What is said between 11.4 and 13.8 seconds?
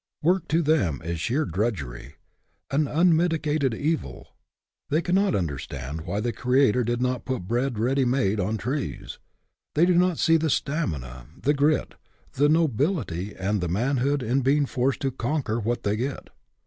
grit, the nobility, and the